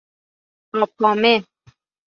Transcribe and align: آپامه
آپامه 0.79 1.33